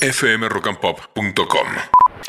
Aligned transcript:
fmrockandpop.com. 0.00 1.66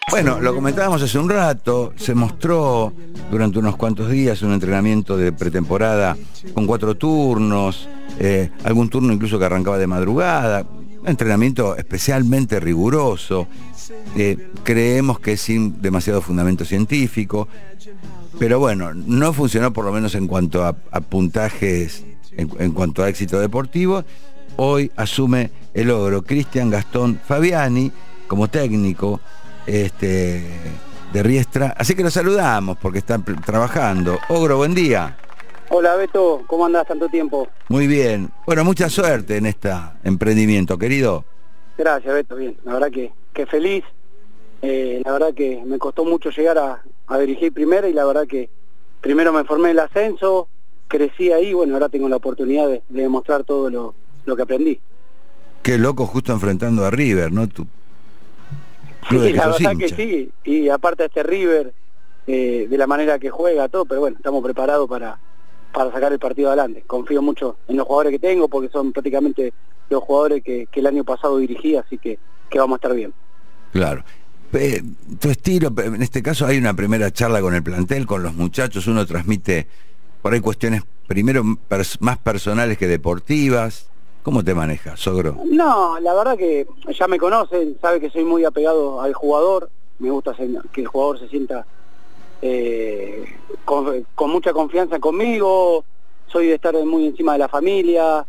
Bueno, 0.10 0.42
lo 0.42 0.54
comentábamos 0.54 1.02
hace 1.02 1.18
un 1.18 1.30
rato, 1.30 1.94
se 1.96 2.14
mostró 2.14 2.94
durante 3.30 3.60
unos 3.60 3.78
cuantos 3.78 4.10
días 4.10 4.42
un 4.42 4.52
entrenamiento 4.52 5.16
de 5.16 5.32
pretemporada 5.32 6.18
con 6.54 6.68
cuatro 6.68 6.96
turnos, 6.96 7.88
eh, 8.20 8.52
algún 8.64 8.90
turno 8.90 9.14
incluso 9.14 9.40
que 9.40 9.46
arrancaba 9.46 9.78
de 9.78 9.88
madrugada, 9.88 10.66
un 11.02 11.08
entrenamiento 11.08 11.78
especialmente 11.78 12.60
riguroso, 12.60 13.48
eh, 14.18 14.50
creemos 14.64 15.20
que 15.20 15.38
sin 15.38 15.82
demasiado 15.82 16.22
fundamento 16.22 16.66
científico, 16.66 17.48
pero 18.38 18.60
bueno, 18.60 18.94
no 18.94 19.32
funcionó 19.32 19.72
por 19.72 19.86
lo 19.86 19.94
menos 19.94 20.14
en 20.16 20.28
cuanto 20.28 20.66
a, 20.66 20.74
puntajes, 20.74 22.04
en 22.36 22.72
cuanto 22.72 23.04
a 23.04 23.10
éxito 23.10 23.40
deportivo. 23.40 24.04
Hoy 24.58 24.92
asume 24.96 25.50
el 25.74 25.90
ogro 25.92 26.22
Cristian 26.24 26.70
Gastón 26.70 27.20
Fabiani 27.26 27.92
como 28.28 28.48
técnico 28.48 29.20
este, 29.66 30.44
de 31.14 31.24
Riestra. 31.24 31.74
Así 31.78 31.96
que 31.96 32.04
lo 32.04 32.10
saludamos 32.10 32.78
porque 32.78 33.00
están 33.00 33.24
trabajando. 33.24 34.20
Ogro, 34.30 34.58
buen 34.58 34.76
día. 34.76 35.18
Hola 35.70 35.96
Beto, 35.96 36.44
¿cómo 36.48 36.66
andás 36.66 36.86
tanto 36.88 37.08
tiempo? 37.08 37.48
Muy 37.70 37.88
bien. 37.88 38.30
Bueno, 38.46 38.64
mucha 38.66 38.90
suerte 38.90 39.38
en 39.38 39.46
este 39.46 39.72
emprendimiento, 40.04 40.78
querido. 40.78 41.24
Gracias 41.78 42.14
Beto, 42.14 42.36
bien, 42.36 42.58
la 42.66 42.74
verdad 42.74 42.92
que, 42.92 43.14
que 43.34 43.46
feliz, 43.46 43.84
Eh, 44.64 45.02
la 45.04 45.14
verdad 45.14 45.34
que 45.34 45.64
me 45.66 45.80
costó 45.80 46.06
mucho 46.06 46.30
llegar 46.30 46.58
a, 46.60 46.84
a 47.08 47.18
dirigir 47.18 47.52
primero 47.52 47.88
y 47.88 47.94
la 47.94 48.06
verdad 48.06 48.28
que 48.28 48.48
primero 49.00 49.34
me 49.34 49.44
formé 49.44 49.72
en 49.72 49.78
el 49.78 49.80
ascenso, 49.80 50.50
crecí 50.88 51.32
ahí, 51.32 51.52
bueno, 51.54 51.74
ahora 51.74 51.90
tengo 51.90 52.08
la 52.08 52.18
oportunidad 52.18 52.68
de, 52.68 52.84
de 52.88 53.02
demostrar 53.02 53.44
todo 53.44 53.72
lo, 53.72 53.96
lo 54.26 54.36
que 54.36 54.42
aprendí. 54.44 54.80
Qué 55.62 55.78
loco 55.78 56.06
justo 56.06 56.34
enfrentando 56.34 56.86
a 56.86 56.92
River, 56.92 57.32
¿no? 57.32 57.48
Tu 57.48 57.68
Sí, 59.10 59.18
que 59.18 59.34
la 59.34 59.48
verdad 59.48 59.78
que 59.78 59.90
sí, 59.90 60.32
y 60.44 60.70
aparte 60.70 61.06
este 61.06 61.24
River, 61.24 61.74
eh, 62.28 62.68
de 62.70 62.78
la 62.78 62.86
manera 62.86 63.18
que 63.18 63.32
juega, 63.32 63.68
todo, 63.68 63.84
pero 63.86 64.02
bueno, 64.02 64.16
estamos 64.18 64.44
preparados 64.44 64.88
para, 64.88 65.18
para 65.74 65.92
sacar 65.92 66.14
el 66.14 66.20
partido 66.20 66.50
adelante. 66.50 66.84
Confío 66.86 67.22
mucho 67.22 67.58
en 67.68 67.78
los 67.78 67.88
jugadores 67.88 68.12
que 68.12 68.20
tengo 68.20 68.48
porque 68.48 68.70
son 68.70 68.94
prácticamente 68.94 69.54
los 69.90 70.04
jugadores 70.04 70.44
que, 70.44 70.68
que 70.72 70.80
el 70.82 70.88
año 70.88 71.04
pasado 71.04 71.40
dirigí, 71.40 71.76
así 71.76 71.98
que, 71.98 72.20
que 72.50 72.60
vamos 72.60 72.76
a 72.76 72.78
estar 72.78 72.96
bien. 72.96 73.12
Claro. 73.74 74.04
Eh, 74.54 74.84
tu 75.20 75.30
estilo, 75.30 75.74
en 75.78 76.02
este 76.04 76.22
caso 76.22 76.46
hay 76.46 76.58
una 76.58 76.76
primera 76.76 77.10
charla 77.12 77.42
con 77.42 77.56
el 77.56 77.64
plantel, 77.64 78.06
con 78.06 78.22
los 78.22 78.36
muchachos, 78.36 78.86
uno 78.86 79.06
transmite 79.06 79.68
por 80.22 80.34
ahí 80.34 80.42
cuestiones 80.42 80.84
primero 81.08 81.44
pers- 81.44 81.98
más 82.02 82.20
personales 82.20 82.78
que 82.78 82.88
deportivas. 82.88 83.88
¿Cómo 84.24 84.44
te 84.44 84.54
manejas, 84.54 85.00
Sogro? 85.00 85.38
No, 85.46 86.00
la 86.00 86.14
verdad 86.14 86.38
que 86.38 86.68
ya 86.98 87.08
me 87.08 87.18
conocen, 87.18 87.78
sabe 87.82 88.00
que 88.00 88.12
soy 88.12 88.24
muy 88.24 88.46
apegado 88.46 89.02
al 89.02 89.14
jugador, 89.14 89.70
me 89.98 90.12
gusta 90.12 90.36
que 90.72 90.82
el 90.82 90.88
jugador 90.88 91.20
se 91.20 91.28
sienta 91.28 91.66
eh, 92.44 93.26
con, 93.66 94.06
mucha 94.30 94.54
confianza 94.54 95.00
conmigo, 95.00 95.84
soy 96.28 96.48
de 96.48 96.56
estar 96.56 96.76
muy 96.86 97.08
encima 97.08 97.34
de 97.34 97.40
la 97.40 97.48
familia, 97.48 98.26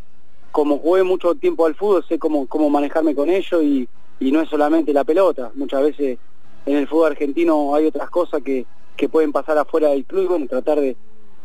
como 0.50 0.78
jugué 0.78 1.02
mucho 1.02 1.34
tiempo 1.34 1.66
al 1.66 1.74
fútbol, 1.74 2.04
sé 2.08 2.18
cómo, 2.18 2.46
cómo 2.46 2.70
manejarme 2.70 3.14
con 3.14 3.28
ellos 3.28 3.62
y, 3.62 3.88
no 4.20 4.40
es 4.40 4.48
solamente 4.48 4.92
la 4.92 5.04
pelota, 5.04 5.50
muchas 5.56 5.82
veces 5.82 6.18
en 6.64 6.76
el 6.76 6.86
fútbol 6.86 7.10
argentino 7.10 7.74
hay 7.74 7.86
otras 7.86 8.08
cosas 8.08 8.40
que, 8.42 8.64
que 8.96 9.08
pueden 9.08 9.32
pasar 9.32 9.58
afuera 9.58 9.88
del 9.88 10.04
club 10.04 10.28
bueno, 10.28 10.46
tratar 10.46 10.80
de 10.80 10.96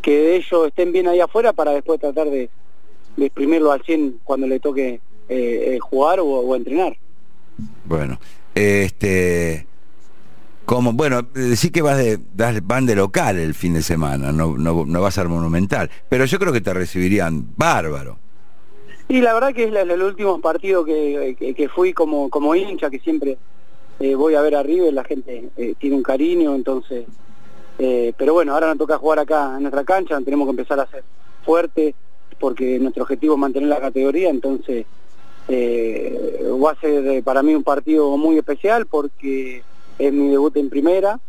que 0.02 0.36
ellos 0.36 0.68
estén 0.68 0.92
bien 0.92 1.08
ahí 1.08 1.20
afuera 1.20 1.54
para 1.54 1.72
después 1.72 2.00
tratar 2.00 2.30
de, 2.30 2.52
de 3.18 3.26
exprimirlo 3.26 3.72
al 3.74 3.82
100 3.84 4.20
cuando 4.24 4.48
le 4.48 4.60
toque 4.62 5.02
eh, 5.30 5.74
eh, 5.76 5.80
jugar 5.82 6.20
o, 6.22 6.26
o 6.26 6.56
entrenar. 6.56 6.96
Bueno, 7.86 8.20
este. 8.56 9.66
Como, 10.66 10.92
bueno, 10.94 11.22
decir 11.34 11.72
que 11.72 11.82
vas 11.82 11.98
de, 11.98 12.20
das- 12.36 12.66
van 12.66 12.86
de 12.86 12.96
local 12.96 13.38
el 13.38 13.54
fin 13.54 13.74
de 13.74 13.82
semana, 13.82 14.32
no, 14.34 14.58
no, 14.58 14.86
no 14.86 15.02
vas 15.02 15.18
al 15.18 15.30
Monumental, 15.30 15.90
pero 16.10 16.26
yo 16.26 16.40
creo 16.40 16.52
que 16.52 16.60
te 16.62 16.74
recibirían 16.74 17.48
bárbaro. 17.56 18.18
Y 19.08 19.22
la 19.22 19.34
verdad 19.34 19.54
que 19.54 19.64
es 19.64 19.74
el 19.74 20.02
último 20.04 20.42
partido 20.42 20.84
que, 20.84 21.38
que- 21.40 21.54
que 21.54 21.70
fui 21.70 21.94
como, 21.94 22.30
como 22.30 22.54
hincha, 22.54 22.90
que 22.90 23.00
siempre 23.00 23.38
eh, 24.02 24.16
voy 24.16 24.36
a 24.36 24.42
ver 24.42 24.56
a 24.56 24.64
River, 24.64 24.94
la 24.94 25.06
gente 25.06 25.50
eh, 25.56 25.74
tiene 25.80 25.96
un 25.96 26.04
cariño, 26.04 26.54
entonces... 26.54 27.06
eh, 27.80 28.12
pero 28.18 28.34
bueno, 28.34 28.54
ahora 28.54 28.68
nos 28.68 28.78
toca 28.78 28.98
jugar 28.98 29.20
acá 29.20 29.54
en 29.56 29.62
nuestra 29.64 29.86
cancha, 29.86 30.20
tenemos 30.20 30.48
que 30.48 30.52
empezar 30.52 30.82
a 30.82 30.88
ser 30.88 31.04
fuerte, 31.46 31.96
porque 32.40 32.80
nuestro 32.80 33.04
objetivo 33.04 33.36
es 33.36 33.40
mantener 33.40 33.70
la 33.70 33.80
categoría, 33.80 34.30
entonces 34.30 34.86
eh, 35.48 36.42
va 36.64 36.72
a 36.72 36.80
ser 36.80 37.06
eh, 37.08 37.24
para 37.24 37.42
mí 37.44 37.56
un 37.56 37.64
partido 37.64 38.18
muy 38.18 38.38
especial 38.38 38.86
porque 38.86 39.64
es 39.98 40.14
mi 40.14 40.30
debut 40.30 40.56
en 40.58 40.70
primera, 40.70 41.20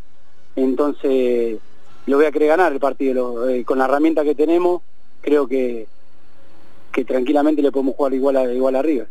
entonces 0.56 1.58
lo 2.06 2.16
voy 2.16 2.26
a 2.26 2.32
querer 2.32 2.48
ganar 2.48 2.72
el 2.72 2.80
partido, 2.80 3.48
eh, 3.48 3.64
con 3.64 3.78
la 3.78 3.84
herramienta 3.84 4.24
que 4.24 4.34
tenemos, 4.34 4.82
creo 5.20 5.46
que 5.46 5.86
tranquilamente 7.06 7.62
le 7.62 7.70
podemos 7.70 7.94
jugar 7.94 8.12
igual 8.12 8.36
a, 8.36 8.52
igual 8.52 8.74
a 8.74 8.82
River. 8.82 9.08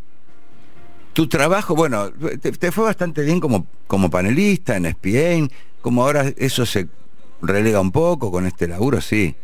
Tu 1.14 1.28
trabajo, 1.28 1.74
bueno, 1.74 2.12
te, 2.42 2.52
te 2.52 2.72
fue 2.72 2.84
bastante 2.84 3.24
bien 3.24 3.40
como, 3.40 3.66
como 3.88 4.10
panelista 4.10 4.76
en 4.76 4.88
ESPN, 4.88 5.50
como 5.82 6.04
ahora 6.04 6.26
eso 6.36 6.66
se 6.66 6.90
relega 7.42 7.80
un 7.80 7.92
poco 7.92 8.30
con 8.30 8.46
este 8.46 8.68
laburo, 8.68 9.00
sí. 9.00 9.36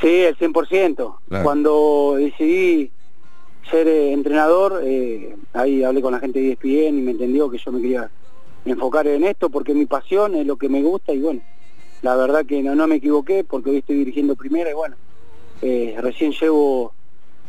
Sí, 0.00 0.08
el 0.08 0.36
100%. 0.36 1.16
Claro. 1.28 1.44
Cuando 1.44 2.14
decidí 2.16 2.90
ser 3.70 3.88
eh, 3.88 4.12
entrenador, 4.12 4.80
eh, 4.84 5.36
ahí 5.52 5.82
hablé 5.82 6.02
con 6.02 6.12
la 6.12 6.20
gente 6.20 6.40
de 6.40 6.52
ESPN 6.52 6.98
y 6.98 7.02
me 7.02 7.12
entendió 7.12 7.50
que 7.50 7.58
yo 7.58 7.72
me 7.72 7.80
quería 7.80 8.10
enfocar 8.64 9.06
en 9.06 9.24
esto 9.24 9.50
porque 9.50 9.72
es 9.72 9.78
mi 9.78 9.86
pasión, 9.86 10.34
es 10.34 10.46
lo 10.46 10.56
que 10.56 10.68
me 10.68 10.82
gusta 10.82 11.12
y 11.12 11.20
bueno, 11.20 11.40
la 12.02 12.16
verdad 12.16 12.44
que 12.46 12.62
no, 12.62 12.74
no 12.74 12.86
me 12.86 12.96
equivoqué 12.96 13.44
porque 13.44 13.70
hoy 13.70 13.78
estoy 13.78 13.96
dirigiendo 13.96 14.36
primera 14.36 14.70
y 14.70 14.74
bueno, 14.74 14.96
eh, 15.62 15.96
recién 16.00 16.32
llevo 16.32 16.92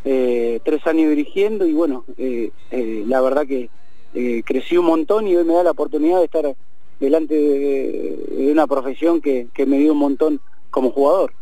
tres 0.03 0.85
años 0.85 1.09
dirigiendo 1.09 1.65
y 1.65 1.73
bueno, 1.73 2.05
la 2.17 3.21
verdad 3.21 3.47
que 3.47 3.71
crecí 4.43 4.77
un 4.77 4.85
montón 4.85 5.27
y 5.27 5.35
hoy 5.35 5.43
me 5.45 5.55
da 5.55 5.63
la 5.63 5.71
oportunidad 5.71 6.19
de 6.19 6.25
estar 6.25 6.55
delante 6.99 7.33
de, 7.33 8.15
de 8.29 8.51
una 8.51 8.67
profesión 8.67 9.19
que, 9.19 9.47
que 9.51 9.65
me 9.65 9.79
dio 9.79 9.93
un 9.93 9.97
montón 9.97 10.39
como 10.69 10.91
jugador. 10.91 11.33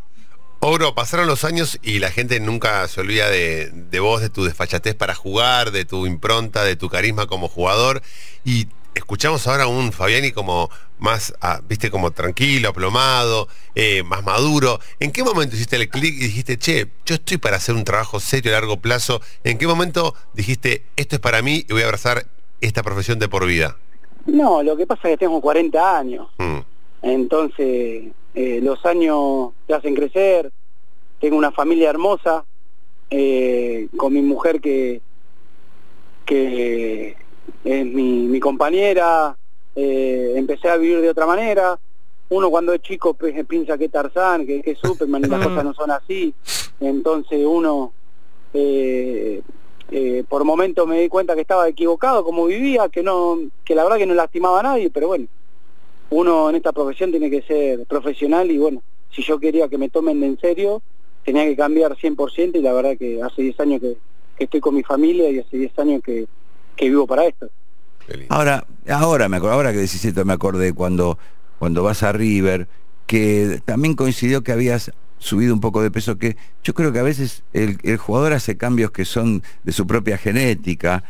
Ogro, 0.66 0.96
pasaron 0.96 1.28
los 1.28 1.44
años 1.44 1.78
y 1.84 2.00
la 2.00 2.10
gente 2.10 2.40
nunca 2.40 2.88
se 2.88 3.02
olvida 3.02 3.30
de, 3.30 3.70
de 3.70 4.00
vos, 4.00 4.22
de 4.22 4.30
tu 4.30 4.46
desfachatez 4.46 4.96
para 4.96 5.14
jugar, 5.14 5.72
de 5.72 5.84
tu 5.84 6.06
impronta, 6.06 6.64
de 6.64 6.78
tu 6.78 6.88
carisma 6.88 7.28
como 7.28 7.50
jugador. 7.50 8.02
Y 8.46 8.68
escuchamos 8.96 9.46
ahora 9.46 9.64
a 9.64 9.68
un 9.68 9.92
Fabiani 9.92 10.32
como 10.32 10.70
más, 11.00 11.34
ah, 11.42 11.60
viste, 11.68 11.92
como 11.92 12.12
tranquilo, 12.12 12.70
aplomado, 12.70 13.50
eh, 13.76 14.04
más 14.04 14.24
maduro. 14.24 14.80
¿En 15.02 15.12
qué 15.12 15.22
momento 15.22 15.54
hiciste 15.58 15.76
el 15.76 15.90
clic 15.90 16.16
y 16.16 16.28
dijiste, 16.28 16.58
che, 16.58 16.88
yo 17.06 17.16
estoy 17.16 17.40
para 17.40 17.58
hacer 17.58 17.76
un 17.76 17.84
trabajo 17.84 18.22
serio 18.22 18.52
a 18.52 18.54
largo 18.54 18.78
plazo? 18.78 19.20
¿En 19.44 19.58
qué 19.58 19.68
momento 19.68 20.16
dijiste, 20.34 20.84
esto 20.96 21.18
es 21.18 21.20
para 21.20 21.42
mí 21.42 21.66
y 21.68 21.74
voy 21.74 21.82
a 21.82 21.86
abrazar 21.88 22.26
esta 22.62 22.84
profesión 22.84 23.20
de 23.20 23.28
por 23.28 23.46
vida? 23.46 23.76
No, 24.28 24.64
lo 24.64 24.78
que 24.78 24.88
pasa 24.88 25.10
es 25.10 25.16
que 25.16 25.26
tengo 25.26 25.42
40 25.42 25.98
años, 26.00 26.28
Mm. 26.38 26.60
entonces 27.02 28.14
eh, 28.34 28.60
los 28.62 28.86
años 28.86 29.52
te 29.68 29.74
hacen 29.74 29.96
crecer, 29.96 30.52
tengo 31.20 31.38
una 31.38 31.52
familia 31.52 31.90
hermosa, 31.90 32.46
eh, 33.10 33.88
con 33.96 34.14
mi 34.14 34.22
mujer 34.22 34.60
que, 34.60 35.02
que 36.26 37.16
es 37.64 37.86
mi, 37.86 38.24
mi 38.28 38.40
compañera, 38.40 39.38
eh, 39.76 40.34
empecé 40.36 40.70
a 40.70 40.78
vivir 40.78 41.02
de 41.02 41.10
otra 41.10 41.26
manera, 41.26 41.80
uno 42.30 42.50
cuando 42.50 42.74
es 42.74 42.82
chico 42.82 43.14
piensa 43.14 43.78
que 43.78 43.86
es 43.86 43.92
Tarzán, 43.92 44.46
que, 44.46 44.62
que 44.62 44.72
es 44.72 44.80
Superman 44.80 45.24
y 45.26 45.28
las 45.28 45.46
cosas 45.46 45.64
no 45.64 45.74
son 45.74 45.92
así, 45.92 46.34
entonces 46.80 47.46
uno 47.46 47.94
eh, 48.54 49.42
eh, 49.92 50.24
por 50.28 50.44
momentos 50.44 50.88
me 50.88 51.00
di 51.00 51.10
cuenta 51.10 51.36
que 51.36 51.42
estaba 51.42 51.68
equivocado 51.68 52.24
como 52.24 52.46
vivía, 52.46 52.90
que 52.90 53.04
no, 53.04 53.38
que 53.64 53.76
la 53.76 53.84
verdad 53.84 53.98
que 53.98 54.06
no 54.06 54.14
lastimaba 54.14 54.60
a 54.60 54.64
nadie, 54.64 54.90
pero 54.90 55.08
bueno, 55.08 55.28
uno 56.14 56.50
en 56.50 56.56
esta 56.56 56.72
profesión 56.72 57.12
tiene 57.12 57.30
que 57.30 57.42
ser 57.42 57.86
profesional 57.86 58.50
y 58.52 58.58
bueno, 58.58 58.82
si 59.12 59.24
yo 59.24 59.40
quería 59.40 59.68
que 59.68 59.78
me 59.78 59.90
tomen 59.90 60.20
de 60.20 60.28
en 60.28 60.40
serio, 60.40 60.82
tenía 61.26 61.46
que 61.46 61.56
cambiar 61.56 61.96
100% 61.96 62.56
y 62.56 62.62
la 62.62 62.74
verdad 62.74 62.98
que 62.98 63.22
hace 63.22 63.42
10 63.42 63.60
años 63.60 63.82
que, 63.82 63.98
que 64.38 64.44
estoy 64.44 64.60
con 64.60 64.76
mi 64.76 64.84
familia 64.84 65.30
y 65.30 65.40
hace 65.40 65.58
10 65.58 65.80
años 65.80 66.02
que, 66.04 66.28
que 66.76 66.90
vivo 66.90 67.08
para 67.08 67.26
esto. 67.26 67.50
Ahora, 68.30 68.66
ahora 68.90 69.30
me 69.30 69.38
acuerdo, 69.38 69.56
ahora 69.56 69.72
que 69.72 69.78
decís 69.78 70.04
esto 70.04 70.26
me 70.26 70.34
acordé 70.34 70.74
cuando, 70.74 71.18
cuando 71.58 71.84
vas 71.84 72.04
a 72.04 72.12
River, 72.12 72.68
que 73.08 73.62
también 73.66 73.96
coincidió 73.96 74.44
que 74.44 74.52
habías 74.52 74.92
subido 75.20 75.54
un 75.54 75.62
poco 75.62 75.82
de 75.82 75.90
peso, 75.90 76.18
que 76.18 76.36
yo 76.64 76.74
creo 76.74 76.92
que 76.92 77.00
a 77.00 77.04
veces 77.04 77.44
el, 77.54 77.78
el 77.84 77.98
jugador 77.98 78.34
hace 78.34 78.58
cambios 78.58 78.92
que 78.92 79.06
son 79.06 79.42
de 79.64 79.72
su 79.72 79.88
propia 79.88 80.18
genética. 80.18 81.06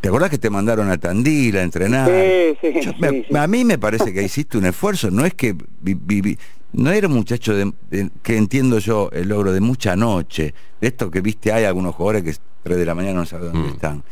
¿Te 0.00 0.08
acordás 0.08 0.30
que 0.30 0.38
te 0.38 0.50
mandaron 0.50 0.90
a 0.90 0.98
Tandil 0.98 1.56
a 1.56 1.62
entrenar? 1.62 2.08
Sí, 2.08 2.58
sí, 2.60 2.80
Yo- 2.80 2.92
me- 2.98 3.24
sí. 3.24 3.36
A 3.36 3.46
mí 3.46 3.64
me 3.64 3.78
parece 3.78 4.12
que 4.12 4.22
hiciste 4.22 4.58
un 4.58 4.66
esfuerzo, 4.66 5.10
no 5.10 5.24
es 5.24 5.34
que 5.34 5.54
vi- 5.80 5.94
viví- 5.94 6.38
no 6.72 6.90
era 6.90 7.08
un 7.08 7.14
muchacho 7.14 7.54
de, 7.54 7.72
de- 7.90 8.10
que 8.22 8.36
entiendo 8.36 8.78
yo 8.78 9.08
el 9.12 9.28
logro 9.28 9.52
de 9.52 9.60
mucha 9.60 9.96
noche, 9.96 10.54
de 10.80 10.86
esto 10.88 11.10
que 11.10 11.20
viste 11.20 11.52
hay 11.52 11.64
algunos 11.64 11.94
jugadores 11.94 12.22
que 12.22 12.34
3 12.62 12.76
de 12.78 12.84
la 12.84 12.94
mañana 12.94 13.20
no 13.20 13.26
saben 13.26 13.52
dónde 13.52 13.68
Mm. 13.70 13.72
están. 13.74 14.02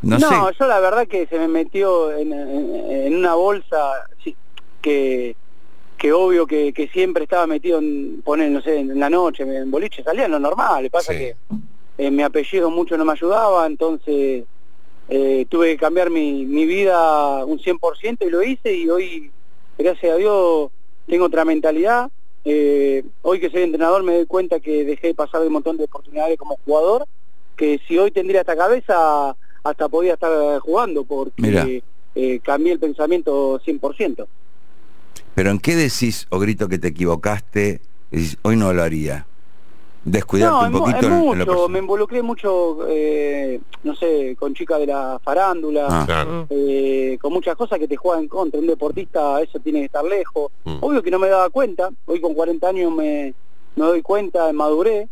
No, 0.00 0.18
No, 0.18 0.28
sé. 0.48 0.56
yo 0.58 0.66
la 0.66 0.80
verdad 0.80 1.06
que 1.06 1.26
se 1.26 1.38
me 1.38 1.48
metió 1.48 2.12
en, 2.16 2.32
en- 2.32 2.90
en 2.90 3.14
una 3.16 3.34
bolsa 3.34 3.76
sí, 4.24 4.34
que, 4.80 5.36
que 5.98 6.12
obvio 6.12 6.46
que, 6.46 6.72
que 6.72 6.88
siempre 6.88 7.24
estaba 7.24 7.46
metido 7.46 7.78
en 7.80 8.22
poner, 8.24 8.50
no 8.50 8.62
sé, 8.62 8.78
en 8.78 8.98
la 8.98 9.10
noche, 9.10 9.42
en 9.42 9.70
boliche, 9.70 10.02
salía 10.02 10.24
en 10.26 10.30
lo 10.30 10.38
normal, 10.38 10.84
le 10.84 10.90
pasa 10.90 11.12
Sí. 11.12 11.18
que 11.18 11.36
eh, 11.98 12.10
mi 12.12 12.22
apellido 12.22 12.70
mucho 12.70 12.96
no 12.96 13.04
me 13.04 13.12
ayudaba, 13.12 13.66
entonces 13.66 14.44
eh, 15.08 15.46
tuve 15.48 15.72
que 15.72 15.78
cambiar 15.78 16.10
mi, 16.10 16.44
mi 16.44 16.66
vida 16.66 17.44
un 17.44 17.58
100% 17.58 18.26
y 18.26 18.30
lo 18.30 18.42
hice 18.42 18.74
y 18.74 18.88
hoy, 18.88 19.30
gracias 19.78 20.12
a 20.12 20.16
Dios, 20.16 20.70
tengo 21.06 21.24
otra 21.24 21.44
mentalidad. 21.44 22.10
Eh, 22.44 23.04
hoy 23.22 23.40
que 23.40 23.50
soy 23.50 23.62
entrenador 23.62 24.02
me 24.02 24.14
doy 24.14 24.26
cuenta 24.26 24.60
que 24.60 24.84
dejé 24.84 25.08
de 25.08 25.14
pasar 25.14 25.42
un 25.42 25.52
montón 25.52 25.76
de 25.76 25.84
oportunidades 25.84 26.38
como 26.38 26.58
jugador, 26.64 27.06
que 27.56 27.80
si 27.88 27.98
hoy 27.98 28.10
tendría 28.10 28.40
esta 28.40 28.56
cabeza 28.56 29.36
hasta 29.64 29.88
podía 29.88 30.14
estar 30.14 30.58
jugando 30.60 31.04
porque 31.04 31.82
eh, 32.14 32.40
cambié 32.42 32.72
el 32.72 32.78
pensamiento 32.78 33.60
100%. 33.60 34.26
Pero 35.34 35.50
¿en 35.50 35.58
qué 35.58 35.76
decís, 35.76 36.26
o 36.30 36.38
grito 36.38 36.68
que 36.68 36.78
te 36.78 36.88
equivocaste? 36.88 37.80
Decís, 38.10 38.38
hoy 38.42 38.56
no 38.56 38.72
lo 38.72 38.82
haría. 38.82 39.26
Descuidarte 40.04 40.70
No, 40.70 40.78
un 40.78 40.84
poquito 40.84 40.98
en 40.98 41.04
en, 41.06 41.12
en 41.12 41.18
lo 41.18 41.24
mucho, 41.26 41.44
personal. 41.46 41.70
me 41.70 41.78
involucré 41.80 42.22
mucho, 42.22 42.78
eh, 42.88 43.60
no 43.82 43.94
sé, 43.94 44.36
con 44.38 44.54
chicas 44.54 44.78
de 44.78 44.86
la 44.86 45.20
farándula, 45.22 45.86
Ah. 45.90 46.04
Claro. 46.06 46.46
eh, 46.50 47.18
con 47.20 47.32
muchas 47.32 47.56
cosas 47.56 47.78
que 47.78 47.88
te 47.88 47.96
juegan 47.96 48.22
en 48.24 48.28
contra. 48.28 48.58
Un 48.60 48.66
deportista, 48.66 49.40
eso 49.42 49.58
tiene 49.58 49.80
que 49.80 49.86
estar 49.86 50.04
lejos. 50.04 50.50
Mm. 50.64 50.76
Obvio 50.80 51.02
que 51.02 51.10
no 51.10 51.18
me 51.18 51.28
daba 51.28 51.50
cuenta, 51.50 51.90
hoy 52.06 52.20
con 52.20 52.32
40 52.34 52.68
años 52.68 52.92
me, 52.92 53.34
me 53.76 53.84
doy 53.84 54.00
cuenta, 54.02 54.50
maduré, 54.52 55.08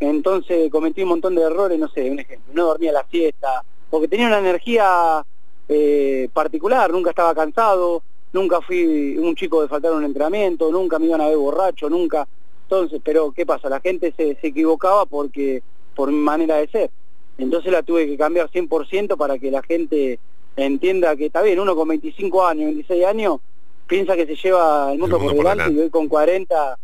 entonces 0.00 0.70
cometí 0.70 1.02
un 1.02 1.08
montón 1.10 1.34
de 1.34 1.42
errores, 1.42 1.78
no 1.78 1.88
sé, 1.88 2.10
un 2.10 2.18
ejemplo, 2.20 2.52
no 2.52 2.66
dormía 2.66 2.92
la 2.92 3.06
siesta, 3.10 3.62
porque 3.88 4.08
tenía 4.08 4.26
una 4.26 4.38
energía 4.40 5.24
eh, 5.68 6.28
particular, 6.32 6.90
nunca 6.92 7.10
estaba 7.10 7.34
cansado, 7.34 8.02
nunca 8.32 8.60
fui 8.60 9.16
un 9.16 9.34
chico 9.34 9.62
de 9.62 9.68
faltar 9.68 9.92
un 9.92 10.04
entrenamiento, 10.04 10.70
nunca 10.70 10.98
me 10.98 11.06
iban 11.06 11.20
a 11.22 11.28
ver 11.28 11.36
borracho, 11.38 11.88
nunca. 11.88 12.26
Entonces, 12.68 13.00
pero 13.04 13.30
¿qué 13.30 13.46
pasa? 13.46 13.68
La 13.68 13.80
gente 13.80 14.12
se, 14.16 14.36
se 14.40 14.48
equivocaba 14.48 15.06
porque 15.06 15.62
por 15.94 16.10
mi 16.10 16.18
manera 16.18 16.56
de 16.56 16.66
ser. 16.68 16.90
Entonces 17.38 17.70
la 17.70 17.82
tuve 17.82 18.06
que 18.06 18.18
cambiar 18.18 18.50
100% 18.50 19.16
para 19.16 19.38
que 19.38 19.52
la 19.52 19.62
gente 19.62 20.18
entienda 20.56 21.14
que 21.14 21.26
está 21.26 21.42
bien, 21.42 21.60
uno 21.60 21.76
con 21.76 21.86
25 21.88 22.46
años, 22.46 22.66
26 22.66 23.04
años, 23.04 23.38
piensa 23.86 24.16
que 24.16 24.26
se 24.26 24.34
lleva 24.34 24.90
el 24.92 24.98
mundo, 24.98 25.16
El 25.16 25.22
mundo 25.22 25.36
por 25.36 25.48
delante 25.48 25.74
y 25.74 25.80
hoy 25.80 25.90
con 25.90 26.08
40, 26.08 26.78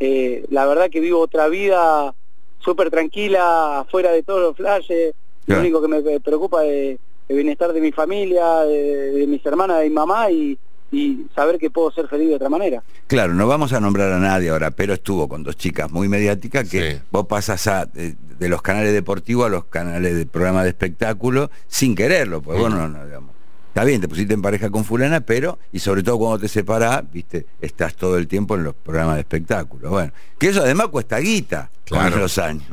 eh, 0.00 0.44
la 0.50 0.66
verdad 0.66 0.90
que 0.90 1.00
vivo 1.00 1.20
otra 1.20 1.48
vida 1.48 2.14
súper 2.58 2.90
tranquila, 2.90 3.80
afuera 3.80 4.12
de 4.12 4.22
todos 4.22 4.40
los 4.40 4.56
flashes, 4.56 5.14
lo 5.46 5.60
único 5.60 5.80
que 5.80 5.88
me 5.88 6.20
preocupa 6.20 6.64
es 6.66 6.98
el 7.28 7.36
bienestar 7.36 7.72
de 7.72 7.80
mi 7.80 7.90
familia, 7.90 8.60
de, 8.60 9.12
de 9.12 9.26
mis 9.26 9.44
hermanas, 9.46 9.78
de 9.78 9.88
mi 9.88 9.94
mamá 9.94 10.30
y, 10.30 10.58
y 10.92 11.26
saber 11.34 11.58
que 11.58 11.70
puedo 11.70 11.90
ser 11.90 12.06
feliz 12.06 12.28
de 12.28 12.34
otra 12.36 12.48
manera. 12.50 12.82
Claro, 13.06 13.32
no 13.34 13.46
vamos 13.48 13.72
a 13.72 13.80
nombrar 13.80 14.12
a 14.12 14.18
nadie 14.18 14.50
ahora, 14.50 14.70
pero 14.70 14.92
estuvo 14.94 15.26
con 15.28 15.42
dos 15.42 15.56
chicas 15.56 15.90
muy 15.90 16.06
mediáticas 16.08 16.68
que 16.68 16.92
Sí. 16.92 17.00
vos 17.10 17.26
pasas 17.26 17.66
a, 17.66 17.86
de, 17.86 18.14
de 18.38 18.48
los 18.48 18.60
canales 18.62 18.92
deportivos 18.92 19.46
a 19.46 19.48
los 19.48 19.64
canales 19.64 20.14
de 20.14 20.26
programa 20.26 20.62
de 20.62 20.68
espectáculo 20.68 21.50
sin 21.66 21.94
quererlo, 21.94 22.42
pues 22.42 22.58
Mm. 22.58 22.60
bueno, 22.60 22.88
no, 22.88 23.04
digamos. 23.06 23.30
Está 23.68 23.84
bien, 23.84 24.02
te 24.02 24.08
pusiste 24.08 24.34
en 24.34 24.42
pareja 24.42 24.68
con 24.68 24.84
fulana, 24.84 25.22
pero, 25.22 25.58
y 25.72 25.78
sobre 25.78 26.02
todo 26.02 26.18
cuando 26.18 26.38
te 26.40 26.48
separás, 26.48 27.10
viste, 27.10 27.46
estás 27.62 27.94
todo 27.94 28.18
el 28.18 28.28
tiempo 28.28 28.54
en 28.54 28.64
los 28.64 28.74
programas 28.74 29.14
de 29.14 29.20
espectáculo. 29.22 29.88
Bueno, 29.88 30.12
que 30.38 30.48
eso 30.48 30.60
además 30.60 30.88
cuesta 30.88 31.16
guita 31.20 31.70
Claro. 31.86 32.10
con 32.10 32.20
los 32.20 32.36
años. 32.36 32.66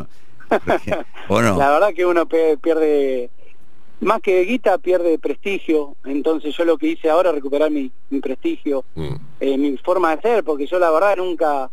Porque- 0.49 0.97
¿O 1.29 1.41
no? 1.41 1.57
La 1.57 1.69
verdad 1.71 1.93
que 1.95 2.05
uno 2.05 2.25
pierde, 2.27 3.29
más 4.01 4.21
que 4.21 4.41
guita, 4.43 4.77
pierde 4.77 5.17
prestigio. 5.19 5.95
Entonces 6.05 6.55
yo 6.55 6.65
lo 6.65 6.77
que 6.77 6.87
hice 6.87 7.09
ahora 7.09 7.29
es 7.29 7.35
recuperar 7.35 7.69
mi, 7.71 7.91
mi 8.09 8.19
prestigio, 8.19 8.83
Mm. 8.95 9.15
eh, 9.39 9.57
mi 9.57 9.77
forma 9.77 10.15
de 10.15 10.21
ser, 10.21 10.43
porque 10.43 10.65
yo 10.67 10.79
la 10.79 10.89
verdad 10.91 11.17
nunca, 11.17 11.69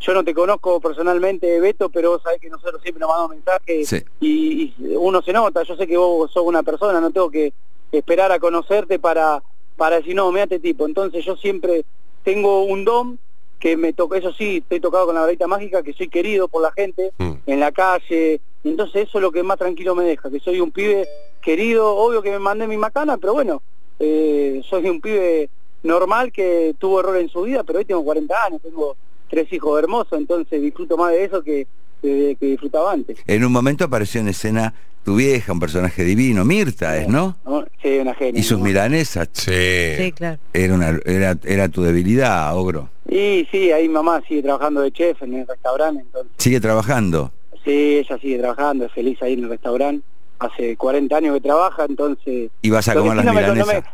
yo 0.00 0.14
no 0.14 0.22
te 0.24 0.34
conozco 0.34 0.80
personalmente, 0.80 1.60
Beto, 1.60 1.88
pero 1.88 2.10
vos 2.10 2.22
sabés 2.22 2.40
que 2.40 2.48
nosotros 2.50 2.80
siempre 2.82 3.00
nos 3.00 3.08
mandamos 3.08 3.36
mensajes 3.36 3.88
Sí. 3.88 4.02
y, 4.20 4.62
y 4.78 4.94
uno 4.96 5.22
se 5.22 5.32
nota, 5.32 5.62
yo 5.62 5.76
sé 5.76 5.86
que 5.86 5.96
vos 5.96 6.30
sos 6.30 6.44
una 6.44 6.62
persona, 6.62 7.00
no 7.00 7.10
tengo 7.10 7.30
que 7.30 7.52
esperar 7.92 8.30
a 8.32 8.38
conocerte 8.38 8.98
para, 8.98 9.42
para 9.76 9.96
decir, 9.96 10.14
no, 10.14 10.30
mira 10.30 10.44
este 10.44 10.58
tipo. 10.58 10.86
Entonces 10.86 11.24
yo 11.24 11.36
siempre 11.36 11.84
tengo 12.22 12.64
un 12.64 12.84
don 12.84 13.18
que 13.60 13.76
me 13.76 13.92
toca, 13.92 14.18
eso 14.18 14.32
sí, 14.32 14.58
estoy 14.58 14.78
tocado 14.80 15.06
con 15.06 15.14
la 15.14 15.22
varita 15.22 15.46
mágica, 15.46 15.82
que 15.82 15.92
soy 15.94 16.08
querido 16.08 16.48
por 16.48 16.60
la 16.62 16.72
gente, 16.72 17.12
Mm. 17.18 17.32
en 17.46 17.60
la 17.60 17.72
calle, 17.72 18.40
entonces 18.70 19.08
eso 19.08 19.18
es 19.18 19.22
lo 19.22 19.32
que 19.32 19.42
más 19.42 19.58
tranquilo 19.58 19.94
me 19.94 20.04
deja, 20.04 20.30
que 20.30 20.40
soy 20.40 20.60
un 20.60 20.70
pibe 20.70 21.06
querido, 21.42 21.94
obvio 21.94 22.22
que 22.22 22.30
me 22.30 22.38
mandé 22.38 22.66
mi 22.66 22.76
macana, 22.76 23.16
pero 23.18 23.34
bueno, 23.34 23.62
eh, 23.98 24.62
soy 24.68 24.88
un 24.88 25.00
pibe 25.00 25.48
normal 25.82 26.32
que 26.32 26.74
tuvo 26.78 27.00
error 27.00 27.16
en 27.18 27.28
su 27.28 27.42
vida, 27.42 27.62
pero 27.62 27.78
hoy 27.78 27.84
tengo 27.84 28.04
40 28.04 28.34
años, 28.44 28.62
tengo 28.62 28.96
tres 29.28 29.52
hijos 29.52 29.78
hermosos, 29.78 30.18
entonces 30.18 30.60
disfruto 30.62 30.96
más 30.96 31.12
de 31.12 31.24
eso 31.24 31.42
que, 31.42 31.66
que, 32.00 32.36
que 32.40 32.46
disfrutaba 32.46 32.92
antes. 32.92 33.18
En 33.26 33.44
un 33.44 33.52
momento 33.52 33.84
apareció 33.84 34.20
en 34.20 34.28
escena 34.28 34.74
tu 35.04 35.16
vieja, 35.16 35.52
un 35.52 35.60
personaje 35.60 36.02
divino, 36.02 36.44
Mirta 36.44 36.96
es, 36.96 37.08
¿no? 37.08 37.36
¿no? 37.44 37.66
Sí, 37.82 37.98
una 37.98 38.14
genia. 38.14 38.40
Y 38.40 38.42
sus 38.42 38.58
¿no? 38.58 38.64
milanesas, 38.64 39.28
Sí. 39.32 39.52
Sí, 39.98 40.12
claro. 40.12 40.38
era, 40.54 40.74
una, 40.74 40.98
era, 41.04 41.36
era 41.44 41.68
tu 41.68 41.82
debilidad, 41.82 42.56
Ogro. 42.56 42.88
Y 43.06 43.46
sí, 43.52 43.70
ahí 43.70 43.86
mamá 43.88 44.22
sigue 44.26 44.42
trabajando 44.42 44.80
de 44.80 44.90
chef 44.90 45.22
en 45.22 45.34
el 45.34 45.46
restaurante, 45.46 46.00
entonces 46.02 46.32
Sigue 46.38 46.58
trabajando. 46.58 47.30
Sí, 47.64 47.98
ella 47.98 48.18
sigue 48.18 48.38
trabajando, 48.38 48.84
es 48.86 48.92
feliz 48.92 49.20
ahí 49.22 49.34
en 49.34 49.44
el 49.44 49.50
restaurante, 49.50 50.04
hace 50.38 50.76
40 50.76 51.16
años 51.16 51.34
que 51.34 51.40
trabaja, 51.40 51.84
entonces... 51.88 52.50
Y 52.62 52.70
vas 52.70 52.88
a 52.88 52.94
comer 52.94 53.10
sí 53.12 53.16
las 53.16 53.24
no 53.26 53.32
me- 53.34 53.40
no 53.42 53.54
milanesas. 53.56 53.84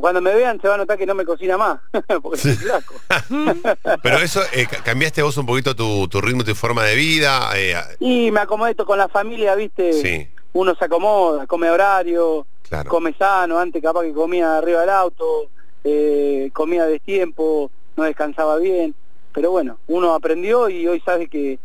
cuando 0.00 0.20
me 0.20 0.34
vean 0.34 0.60
se 0.60 0.68
va 0.68 0.74
a 0.74 0.78
notar 0.78 0.98
que 0.98 1.06
no 1.06 1.14
me 1.14 1.24
cocina 1.24 1.56
más, 1.56 1.80
porque 2.22 2.38
soy 2.38 2.52
flaco. 2.54 2.94
Pero 4.02 4.18
eso, 4.18 4.40
eh, 4.52 4.66
ca- 4.70 4.82
cambiaste 4.82 5.22
vos 5.22 5.36
un 5.36 5.46
poquito 5.46 5.74
tu, 5.74 6.08
tu 6.08 6.20
ritmo, 6.20 6.44
tu 6.44 6.54
forma 6.54 6.84
de 6.84 6.94
vida. 6.96 7.50
eh, 7.56 7.74
Y 8.00 8.30
me 8.30 8.40
acomodé 8.40 8.74
con 8.74 8.98
la 8.98 9.08
familia, 9.08 9.54
viste, 9.54 9.92
sí, 9.92 10.28
uno 10.52 10.74
se 10.74 10.84
acomoda, 10.84 11.46
come 11.46 11.70
horario, 11.70 12.46
claro. 12.68 12.88
come 12.90 13.14
sano, 13.18 13.58
antes 13.58 13.82
capaz 13.82 14.02
que 14.02 14.12
comía 14.12 14.58
arriba 14.58 14.80
del 14.80 14.90
auto, 14.90 15.48
eh, 15.84 16.50
comía 16.52 16.84
a 16.84 16.86
destiempo, 16.86 17.70
no 17.96 18.04
descansaba 18.04 18.56
bien, 18.58 18.94
pero 19.32 19.50
bueno, 19.50 19.78
uno 19.88 20.14
aprendió 20.14 20.68
y 20.68 20.86
hoy 20.86 21.00
sabe 21.04 21.28
que, 21.28 21.58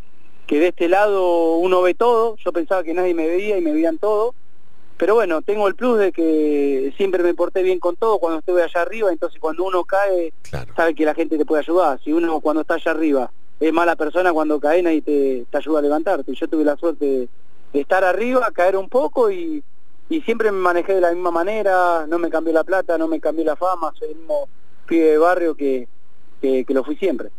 que 0.50 0.60
de 0.60 0.70
este 0.70 0.90
lado 0.90 1.58
uno 1.58 1.84
ve 1.84 1.94
todo, 1.94 2.36
yo 2.38 2.52
pensaba 2.52 2.84
que 2.84 2.96
nadie 2.96 3.14
me 3.14 3.28
veía 3.28 3.56
y 3.60 3.62
me 3.62 3.72
veían 3.72 4.00
todo, 4.00 4.34
pero 4.98 5.14
bueno, 5.14 5.44
tengo 5.44 5.68
el 5.68 5.76
plus 5.76 6.00
de 6.00 6.12
que 6.12 6.92
siempre 6.98 7.22
me 7.22 7.36
porté 7.36 7.62
bien 7.62 7.80
con 7.80 7.96
todo 7.96 8.18
cuando 8.18 8.40
estuve 8.40 8.64
allá 8.64 8.82
arriba, 8.82 9.12
entonces 9.12 9.40
cuando 9.40 9.64
uno 9.64 9.84
cae, 9.84 10.34
Claro. 10.50 10.74
sabe 10.76 10.96
que 10.96 11.06
la 11.06 11.14
gente 11.14 11.38
te 11.38 11.46
puede 11.46 11.62
ayudar, 11.62 12.00
si 12.04 12.12
uno 12.12 12.40
cuando 12.40 12.62
está 12.62 12.74
allá 12.74 12.90
arriba 12.90 13.32
es 13.60 13.72
mala 13.72 13.96
persona, 13.96 14.34
cuando 14.34 14.60
cae 14.60 14.82
nadie 14.82 15.04
te, 15.04 15.46
te 15.52 15.58
ayuda 15.58 15.78
a 15.80 15.82
levantarte, 15.84 16.34
yo 16.34 16.48
tuve 16.48 16.64
la 16.66 16.76
suerte 16.78 17.06
de, 17.06 17.30
de 17.72 17.82
estar 17.82 18.04
arriba, 18.04 18.50
caer 18.52 18.76
un 18.76 18.90
poco 18.90 19.30
y, 19.30 19.64
y 20.10 20.22
siempre 20.22 20.52
me 20.52 20.58
manejé 20.58 20.96
de 20.96 21.02
la 21.02 21.12
misma 21.12 21.30
manera, 21.30 22.08
no 22.08 22.18
me 22.18 22.32
cambió 22.32 22.54
la 22.54 22.64
plata, 22.64 22.98
no 22.98 23.08
me 23.08 23.20
cambió 23.20 23.46
la 23.46 23.56
fama, 23.56 23.94
soy 24.00 24.10
el 24.10 24.16
mismo 24.16 24.50
pibe 24.88 25.12
de 25.12 25.18
barrio 25.20 25.54
que, 25.54 25.88
que, 26.42 26.66
que 26.66 26.74
lo 26.74 26.84
fui 26.84 26.96
siempre. 26.96 27.30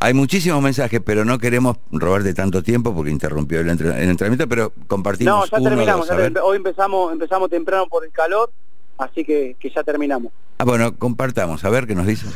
Hay 0.00 0.14
muchísimos 0.14 0.62
mensajes, 0.62 1.00
pero 1.04 1.24
no 1.24 1.38
queremos 1.38 1.76
robarte 1.90 2.32
tanto 2.32 2.62
tiempo 2.62 2.94
porque 2.94 3.10
interrumpió 3.10 3.60
el, 3.60 3.68
entre- 3.68 3.88
el 4.02 4.08
entrenamiento, 4.10 4.48
pero 4.48 4.72
compartimos 4.86 5.34
No, 5.34 5.44
ya 5.46 5.58
uno, 5.60 5.68
terminamos, 5.70 6.06
dos, 6.08 6.16
ya 6.34 6.42
hoy 6.44 6.56
empezamos 6.56 7.12
empezamos 7.12 7.50
temprano 7.50 7.86
por 7.88 8.04
el 8.04 8.12
calor, 8.12 8.52
así 8.96 9.24
que, 9.24 9.56
que 9.58 9.70
ya 9.74 9.82
terminamos. 9.82 10.32
Ah, 10.58 10.64
bueno, 10.64 10.96
compartamos, 10.96 11.64
a 11.64 11.70
ver 11.70 11.86
qué 11.88 11.96
nos 11.96 12.06
dice. 12.06 12.26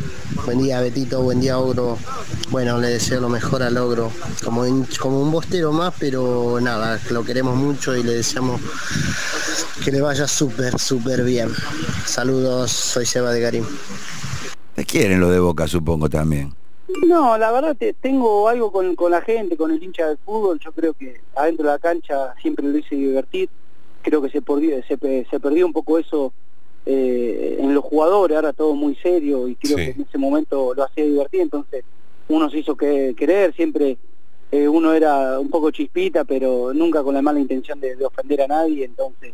Buen 0.44 0.60
día 0.60 0.80
Betito, 0.80 1.22
buen 1.22 1.40
día 1.40 1.58
Ogro. 1.58 1.98
Bueno, 2.50 2.78
le 2.78 2.88
deseo 2.88 3.20
lo 3.20 3.28
mejor 3.28 3.62
al 3.62 3.76
Ogro. 3.78 4.10
Como, 4.44 4.62
un- 4.62 4.86
como 5.00 5.20
un 5.22 5.30
bostero 5.30 5.70
más, 5.72 5.94
pero 6.00 6.58
nada, 6.60 6.98
lo 7.10 7.22
queremos 7.24 7.54
mucho 7.56 7.96
y 7.96 8.02
le 8.02 8.14
deseamos 8.14 8.60
que 9.84 9.92
le 9.92 10.00
vaya 10.00 10.26
súper, 10.26 10.78
súper 10.80 11.22
bien. 11.22 11.48
Saludos, 12.06 12.72
soy 12.72 13.06
Seba 13.06 13.30
de 13.32 13.40
Garín. 13.40 13.64
Te 14.74 14.84
quieren 14.84 15.20
lo 15.20 15.30
de 15.30 15.38
Boca, 15.38 15.68
supongo, 15.68 16.08
también. 16.08 16.52
No, 17.06 17.36
la 17.38 17.50
verdad 17.52 17.76
te, 17.76 17.92
tengo 17.94 18.48
algo 18.48 18.70
con, 18.72 18.94
con 18.94 19.10
la 19.10 19.20
gente, 19.22 19.56
con 19.56 19.70
el 19.70 19.82
hincha 19.82 20.06
del 20.08 20.18
fútbol, 20.18 20.58
yo 20.60 20.72
creo 20.72 20.94
que 20.94 21.20
adentro 21.34 21.66
de 21.66 21.72
la 21.72 21.78
cancha 21.78 22.34
siempre 22.40 22.66
lo 22.66 22.76
hice 22.78 22.94
divertir, 22.94 23.48
creo 24.02 24.22
que 24.22 24.30
se 24.30 24.42
perdió, 24.42 24.82
se, 24.84 24.98
pe- 24.98 25.26
se 25.30 25.40
perdió 25.40 25.66
un 25.66 25.72
poco 25.72 25.98
eso 25.98 26.32
eh, 26.86 27.56
en 27.60 27.74
los 27.74 27.84
jugadores, 27.84 28.36
ahora 28.36 28.52
todo 28.52 28.74
muy 28.74 28.94
serio 28.96 29.48
y 29.48 29.54
creo 29.56 29.78
Sí. 29.78 29.84
que 29.86 29.90
en 29.92 30.02
ese 30.02 30.18
momento 30.18 30.74
lo 30.74 30.84
hacía 30.84 31.04
divertir, 31.04 31.40
entonces 31.40 31.84
uno 32.28 32.48
se 32.50 32.58
hizo 32.58 32.76
que, 32.76 33.14
querer, 33.16 33.54
siempre 33.54 33.98
eh, 34.50 34.68
uno 34.68 34.92
era 34.92 35.38
un 35.40 35.48
poco 35.48 35.70
chispita, 35.70 36.24
pero 36.24 36.72
nunca 36.74 37.02
con 37.02 37.14
la 37.14 37.22
mala 37.22 37.40
intención 37.40 37.80
de, 37.80 37.96
de 37.96 38.04
ofender 38.04 38.42
a 38.42 38.46
nadie, 38.48 38.84
entonces, 38.84 39.32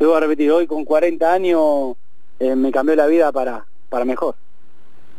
a 0.00 0.20
repetir, 0.20 0.50
hoy 0.52 0.66
con 0.66 0.84
40 0.84 1.32
años 1.32 1.96
eh, 2.38 2.54
me 2.54 2.70
cambió 2.70 2.94
la 2.96 3.06
vida 3.06 3.30
para, 3.32 3.66
para 3.88 4.04
mejor. 4.04 4.36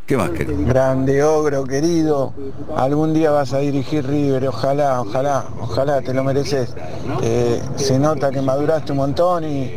¿Qué 0.10 0.18
más 0.18 0.32
querés? 0.32 0.66
Grande 0.66 1.22
ogro, 1.24 1.64
querido. 1.66 2.34
Algún 2.76 3.14
día 3.14 3.30
vas 3.30 3.54
a 3.54 3.60
dirigir 3.60 4.08
River, 4.08 4.48
ojalá, 4.48 5.02
ojalá, 5.02 5.46
ojalá, 5.62 6.02
te 6.02 6.16
lo 6.16 6.24
mereces. 6.24 6.74
Eh, 7.22 7.62
se 7.76 8.00
nota 8.00 8.32
que 8.32 8.42
maduraste 8.42 8.92
un 8.92 8.98
montón 8.98 9.44
y, 9.44 9.72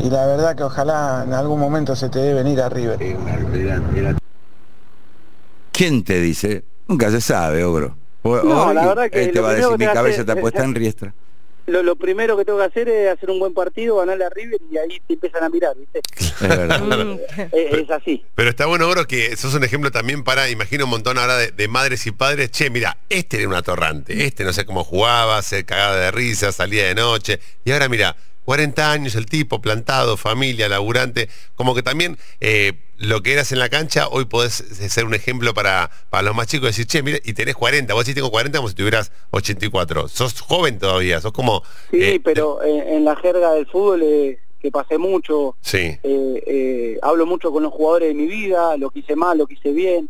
y 0.00 0.10
la 0.10 0.26
verdad 0.26 0.56
que 0.56 0.64
ojalá 0.64 1.22
en 1.24 1.32
algún 1.32 1.60
momento 1.60 1.94
se 1.94 2.08
te 2.08 2.18
dé 2.18 2.34
venir 2.34 2.60
a 2.60 2.68
River. 2.70 2.98
¿Quién 5.70 6.02
te 6.02 6.20
dice? 6.20 6.64
Nunca 6.88 7.12
se 7.12 7.20
sabe, 7.20 7.62
ogro. 7.64 7.94
O- 8.24 8.36
No, 8.42 8.64
hoy 8.66 8.74
la 8.74 8.86
verdad 8.88 9.10
que 9.10 9.22
él 9.22 9.30
te 9.30 9.36
lo 9.36 9.42
va 9.44 9.50
a 9.50 9.54
decir, 9.54 9.70
mi 9.78 9.84
cabeza 9.86 9.98
hace- 10.08 10.20
está 10.22 10.34
puesta 10.40 10.64
en 10.64 10.74
riestra. 10.74 11.14
Lo, 11.66 11.82
lo 11.82 11.96
primero 11.96 12.36
que 12.36 12.44
tengo 12.44 12.58
que 12.58 12.64
hacer 12.64 12.88
es 12.88 13.12
hacer 13.12 13.30
un 13.30 13.38
buen 13.38 13.54
partido, 13.54 13.96
ganarle 13.96 14.24
a 14.24 14.30
River 14.30 14.60
y 14.70 14.78
ahí 14.78 15.00
te 15.06 15.14
empiezan 15.14 15.44
a 15.44 15.48
mirar, 15.48 15.76
¿viste? 15.76 16.00
Es 16.18 16.40
verdad. 16.40 16.82
Es, 17.52 17.72
es 17.78 17.90
así. 17.90 18.24
Pero 18.34 18.50
está 18.50 18.66
bueno, 18.66 18.88
Oro, 18.88 19.06
que 19.06 19.36
sos 19.36 19.54
un 19.54 19.64
ejemplo 19.64 19.90
también 19.90 20.24
para, 20.24 20.48
imagino 20.50 20.84
un 20.84 20.90
montón 20.90 21.18
ahora 21.18 21.36
de, 21.36 21.50
de 21.50 21.68
madres 21.68 22.06
y 22.06 22.12
padres. 22.12 22.50
Che, 22.50 22.70
mira, 22.70 22.98
este 23.08 23.38
era 23.38 23.48
un 23.48 23.54
atorrante, 23.54 24.26
este 24.26 24.44
no 24.44 24.52
sé 24.52 24.64
cómo 24.64 24.84
jugaba, 24.84 25.42
se 25.42 25.64
cagaba 25.64 25.96
de 25.96 26.10
risa, 26.10 26.52
salía 26.52 26.86
de 26.86 26.94
noche. 26.94 27.40
Y 27.64 27.72
ahora 27.72 27.88
mira, 27.88 28.16
40 28.44 28.90
años 28.90 29.14
el 29.14 29.26
tipo, 29.26 29.60
plantado, 29.60 30.16
familia, 30.16 30.68
laburante. 30.68 31.28
Como 31.54 31.74
que 31.74 31.82
también 31.82 32.18
eh, 32.40 32.72
lo 33.02 33.22
que 33.22 33.32
eras 33.32 33.52
en 33.52 33.58
la 33.58 33.68
cancha, 33.68 34.08
hoy 34.08 34.24
podés 34.24 34.52
ser 34.54 35.04
un 35.04 35.14
ejemplo 35.14 35.52
para, 35.54 35.90
para 36.08 36.22
los 36.22 36.34
más 36.36 36.46
chicos. 36.46 36.68
Decir, 36.68 36.86
che, 36.86 37.02
mira, 37.02 37.18
y 37.24 37.32
tenés 37.34 37.54
40, 37.56 37.92
vos 37.94 38.04
sí 38.04 38.14
tengo 38.14 38.30
40 38.30 38.58
como 38.58 38.68
si 38.68 38.74
tuvieras 38.74 39.10
84. 39.30 40.08
Sos 40.08 40.40
joven 40.40 40.78
todavía, 40.78 41.20
sos 41.20 41.32
como... 41.32 41.62
Sí, 41.90 41.98
eh, 42.02 42.20
pero 42.22 42.62
en, 42.62 42.88
en 42.88 43.04
la 43.04 43.16
jerga 43.16 43.52
del 43.54 43.66
fútbol, 43.66 44.02
eh, 44.02 44.38
que 44.60 44.70
pasé 44.70 44.96
mucho, 44.98 45.56
Sí, 45.60 45.78
eh, 45.78 45.98
eh, 46.04 46.98
hablo 47.02 47.26
mucho 47.26 47.50
con 47.50 47.64
los 47.64 47.72
jugadores 47.72 48.08
de 48.08 48.14
mi 48.14 48.26
vida, 48.26 48.76
lo 48.76 48.90
que 48.90 49.00
hice 49.00 49.16
mal, 49.16 49.36
lo 49.38 49.46
que 49.46 49.54
hice 49.54 49.72
bien. 49.72 50.08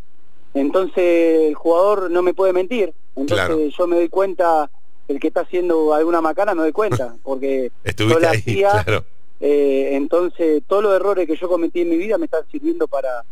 Entonces 0.54 1.49
el 1.49 1.54
jugador 1.54 2.11
no 2.11 2.20
me 2.22 2.34
puede 2.34 2.52
mentir. 2.52 2.92
Entonces 3.16 3.46
Claro. 3.46 3.58
yo 3.68 3.87
me 3.87 3.96
doy 3.96 4.08
cuenta, 4.11 4.70
el 5.08 5.18
que 5.18 5.28
está 5.28 5.40
haciendo 5.40 5.94
alguna 5.94 6.20
macana 6.20 6.54
me 6.54 6.62
doy 6.62 6.72
cuenta, 6.72 7.16
porque 7.22 7.70
yo 7.96 8.18
la 8.18 8.30
ahí, 8.30 8.38
hacía, 8.40 8.70
claro. 8.84 9.04
Eh, 9.44 9.96
entonces 9.96 10.62
todos 10.68 10.84
los 10.84 10.94
errores 10.94 11.26
que 11.26 11.37
yo 11.37 11.49
cometí 11.49 11.80
en 11.80 11.90
mi 11.90 11.96
vida 11.96 12.16
me 12.16 12.26
están 12.26 12.42
sirviendo 12.49 12.87
para, 12.87 13.25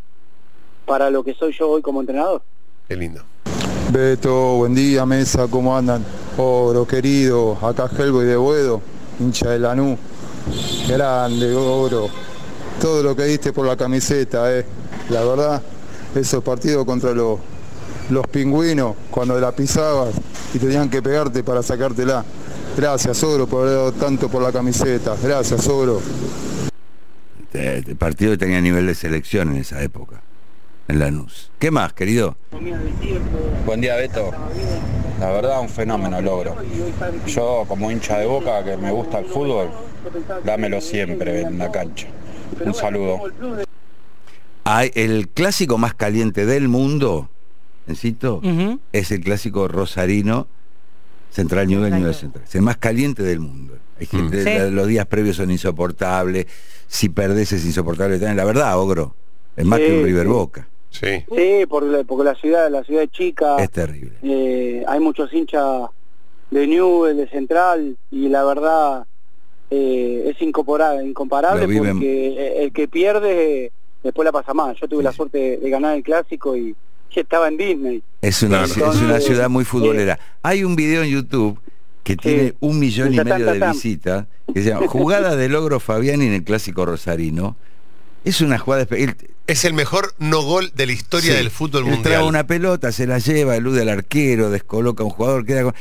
para 0.85 1.09
lo 1.09 1.23
que 1.23 1.35
soy 1.35 1.55
yo 1.57 1.71
hoy 1.71 1.83
como 1.83 2.01
entrenador. 2.01 2.43
Qué 2.89 2.97
lindo. 2.97 3.23
Beto, 3.93 4.57
buen 4.57 4.75
día, 4.75 5.07
mesa, 5.07 5.47
¿cómo 5.49 5.77
andan? 5.77 6.05
Ogro, 6.37 6.85
querido, 6.85 7.57
acá 7.63 7.89
Helgo 7.97 8.25
y 8.25 8.27
de 8.27 8.37
Buedo, 8.37 8.83
hincha 9.21 9.51
de 9.51 9.61
Lanú. 9.61 9.97
Grande, 10.89 11.55
Ogro. 11.55 12.09
Todo 12.81 13.05
lo 13.05 13.15
que 13.15 13.25
diste 13.27 13.53
por 13.53 13.67
la 13.67 13.77
camiseta, 13.77 14.53
eh. 14.59 14.67
La 15.11 15.23
verdad, 15.25 15.63
esos 16.17 16.43
partidos 16.43 16.85
contra 16.85 17.13
los, 17.13 17.39
los 18.11 18.27
pingüinos, 18.27 18.97
cuando 19.13 19.39
la 19.39 19.53
pisabas 19.53 20.11
y 20.53 20.59
tenían 20.59 20.91
que 20.91 21.03
pegarte 21.03 21.45
para 21.45 21.63
sacártela. 21.63 22.25
Gracias, 22.81 23.23
Ogro, 23.25 23.47
por 23.47 23.67
haber 23.67 23.77
dado 23.77 23.93
tanto 23.93 24.31
por 24.31 24.41
la 24.43 24.51
camiseta. 24.51 25.15
Gracias, 25.23 25.69
Ogro. 25.69 26.01
Este, 27.43 27.77
este 27.77 27.95
partido 27.95 28.39
tenía 28.39 28.59
nivel 28.63 28.87
de 28.87 28.95
selección 28.95 29.51
en 29.51 29.57
esa 29.57 29.83
época, 29.83 30.23
en 30.89 30.99
Lanús. 30.99 31.51
¿Qué 31.59 31.71
más, 31.71 31.93
querido? 31.93 32.39
Buen 33.67 33.83
día, 33.83 33.97
Beto. 33.97 34.31
La 35.21 35.31
verdad, 35.31 35.61
un 35.61 35.69
fenómeno 35.69 36.23
logro. 36.23 36.57
Yo, 37.27 37.67
como 37.69 37.91
hincha 37.91 38.17
de 38.17 38.25
boca 38.25 38.65
que 38.65 38.79
me 38.79 38.91
gusta 38.91 39.19
el 39.19 39.27
fútbol, 39.27 39.69
dámelo 40.47 40.81
siempre 40.81 41.43
en 41.43 41.59
la 41.59 41.71
cancha. 41.71 42.07
Un 42.65 42.73
saludo. 42.73 43.25
Hay 44.65 44.91
el 44.95 45.29
clásico 45.29 45.77
más 45.77 45.93
caliente 45.93 46.47
del 46.47 46.69
mundo, 46.69 47.29
Encito, 47.87 48.41
es 48.93 49.11
el 49.11 49.21
clásico 49.21 49.69
rosarino 49.69 50.47
Central 51.31 51.67
Newell 51.69 51.91
Newell 51.93 52.15
Central. 52.15 52.45
Es 52.47 52.55
el 52.55 52.63
más 52.63 52.77
caliente 52.77 53.23
del 53.23 53.41
mundo. 53.41 53.75
Hay 53.99 54.07
gente, 54.07 54.43
Sí. 54.43 54.51
la- 54.59 54.71
los 54.71 54.87
días 54.87 55.07
previos 55.07 55.37
son 55.37 55.51
insoportables. 55.51 56.47
Si 56.87 57.09
perdés 57.09 57.53
es 57.53 57.65
insoportable 57.65 58.17
también. 58.19 58.37
La 58.37 58.45
verdad, 58.45 58.79
Ogro, 58.79 59.15
es 59.57 59.65
más 59.65 59.79
que 59.79 59.99
un 59.99 60.05
River 60.05 60.27
sí. 60.27 60.33
Boca. 60.33 60.69
Sí. 60.91 61.25
Sí, 61.37 61.67
por 61.69 61.85
la- 61.85 62.03
porque 62.05 62.25
la 62.25 62.35
ciudad, 62.35 62.69
la 62.71 62.83
ciudad 62.83 63.05
es 63.05 63.11
chica, 63.11 63.57
Es 63.63 63.71
terrible. 63.71 64.13
eh, 64.23 64.83
hay 64.89 64.99
muchos 65.01 65.33
hinchas 65.33 65.89
de 66.51 66.67
Newell, 66.67 67.17
de 67.17 67.29
Central, 67.29 67.97
y 68.11 68.29
la 68.29 68.43
verdad 68.45 69.07
eh, 69.73 70.33
es 70.35 70.43
incomparable, 70.43 71.07
incomparable 71.07 71.65
viven- 71.69 71.93
porque 71.99 72.65
el 72.65 72.73
que 72.73 72.89
pierde 72.89 73.71
después 74.03 74.25
la 74.27 74.33
pasa 74.33 74.53
mal. 74.53 74.75
Yo 74.75 74.89
tuve 74.89 74.99
Sí, 74.99 75.05
la 75.05 75.11
sí. 75.13 75.17
suerte 75.17 75.39
de, 75.39 75.57
de 75.59 75.71
ganar 75.71 75.97
el 75.97 76.03
clásico 76.03 76.57
y, 76.57 76.75
y 77.15 77.21
estaba 77.21 77.49
en 77.49 77.57
Disney. 77.57 78.03
Es 78.23 78.43
una, 78.43 78.65
es 78.65 78.77
una 78.77 79.21
ciudad 79.21 79.49
muy 79.49 79.65
futbolera. 79.65 80.19
Hay 80.43 80.65
un 80.65 80.77
video 80.77 81.03
en 81.03 81.11
YouTube 81.11 81.59
que 82.03 82.17
tiene 82.17 82.55
un 82.61 82.79
millón 82.79 83.13
y 83.15 83.19
medio 83.19 83.47
de 83.47 83.59
ta. 83.59 83.73
visitas, 83.73 84.27
que 84.53 84.63
se 84.63 84.71
llama 84.71 84.87
Jugada 84.89 85.37
de 85.37 85.49
Logro 85.49 85.81
Fabiani 85.81 86.27
en 86.27 86.33
el 86.33 86.45
clásico 86.45 86.85
rosarino. 86.87 87.57
Es 88.25 88.41
una 88.41 88.59
jugada 88.59 88.87
Es 89.47 89.65
el 89.65 89.73
mejor 89.73 90.15
no 90.19 90.43
gol 90.43 90.73
de 90.75 90.87
la 90.87 90.93
historia 90.93 91.33
sí, 91.33 91.39
del 91.39 91.51
fútbol 91.51 91.85
mundial. 91.85 92.03
trae 92.03 92.23
una 92.23 92.47
pelota, 92.47 92.93
se 92.93 93.07
la 93.07 93.19
lleva, 93.19 93.57
elude 93.57 93.83
al 93.83 93.89
arquero, 93.89 94.51
descoloca 94.51 95.03
a 95.03 95.07
un 95.07 95.13
jugador, 95.13 95.47
queda 95.47 95.63
con... 95.63 95.75